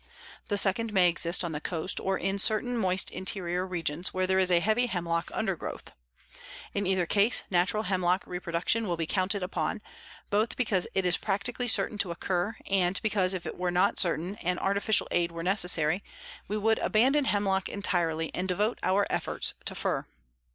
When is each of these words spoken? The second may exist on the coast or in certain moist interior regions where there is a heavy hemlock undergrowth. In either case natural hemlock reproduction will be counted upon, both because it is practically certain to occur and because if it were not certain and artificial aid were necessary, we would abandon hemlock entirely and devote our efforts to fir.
The 0.47 0.57
second 0.57 0.91
may 0.93 1.07
exist 1.09 1.43
on 1.43 1.51
the 1.51 1.61
coast 1.61 1.99
or 1.99 2.17
in 2.17 2.39
certain 2.39 2.75
moist 2.75 3.11
interior 3.11 3.67
regions 3.67 4.11
where 4.11 4.25
there 4.25 4.39
is 4.39 4.49
a 4.49 4.59
heavy 4.59 4.87
hemlock 4.87 5.29
undergrowth. 5.31 5.91
In 6.73 6.87
either 6.87 7.05
case 7.05 7.43
natural 7.51 7.83
hemlock 7.83 8.23
reproduction 8.25 8.87
will 8.87 8.97
be 8.97 9.05
counted 9.05 9.43
upon, 9.43 9.79
both 10.31 10.55
because 10.55 10.87
it 10.95 11.05
is 11.05 11.17
practically 11.17 11.67
certain 11.67 11.99
to 11.99 12.09
occur 12.09 12.55
and 12.67 12.99
because 13.03 13.35
if 13.35 13.45
it 13.45 13.59
were 13.59 13.69
not 13.69 13.99
certain 13.99 14.37
and 14.37 14.57
artificial 14.57 15.07
aid 15.11 15.31
were 15.31 15.43
necessary, 15.43 16.03
we 16.47 16.57
would 16.57 16.79
abandon 16.79 17.25
hemlock 17.25 17.69
entirely 17.69 18.33
and 18.33 18.47
devote 18.47 18.79
our 18.81 19.05
efforts 19.11 19.53
to 19.65 19.75
fir. 19.75 20.07